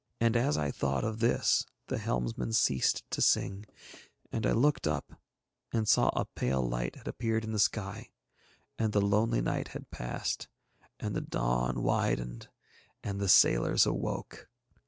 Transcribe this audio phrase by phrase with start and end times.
[0.19, 3.67] And as I thought of this the helmsman ceased to sing,
[4.31, 5.13] and I looked up
[5.71, 8.09] and saw a pale light had appeared in the sky,
[8.79, 10.47] and the lonely night had passed;
[10.99, 12.49] and the dawn widened,
[13.03, 14.49] and the sailors awoke.